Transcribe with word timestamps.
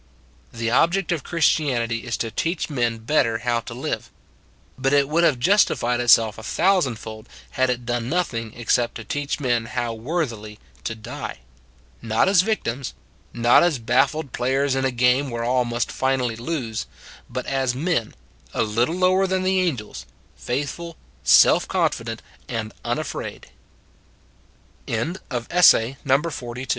The 0.51 0.71
object 0.71 1.11
of 1.11 1.23
Christianity 1.23 2.05
is 2.07 2.17
to 2.17 2.31
teach 2.31 2.71
men 2.71 2.97
better 2.97 3.37
how 3.37 3.59
to 3.59 3.75
live; 3.75 4.09
but 4.75 4.93
it 4.93 5.07
would 5.07 5.23
have 5.23 5.37
justified 5.37 5.99
itself 5.99 6.39
a 6.39 6.41
thousand 6.41 6.95
fold 6.97 7.29
had 7.51 7.69
it 7.69 7.85
done 7.85 8.09
nothing 8.09 8.51
except 8.55 8.95
to 8.95 9.03
teach 9.03 9.39
men 9.39 9.65
how 9.65 9.93
worthily 9.93 10.57
to 10.85 10.95
die. 10.95 11.41
Not 12.01 12.27
as 12.27 12.41
victims; 12.41 12.95
not 13.31 13.61
as 13.61 13.77
baffled 13.77 14.31
players 14.33 14.73
in 14.73 14.85
a 14.85 14.89
game 14.91 15.29
where 15.29 15.43
all 15.43 15.65
must 15.65 15.91
finally 15.91 16.35
lose; 16.35 16.87
but 17.29 17.45
as 17.45 17.75
men 17.75 18.15
a 18.55 18.63
little 18.63 18.95
lower 18.95 19.27
than 19.27 19.43
the 19.43 19.59
angels 19.61 20.07
faithful 20.35 20.97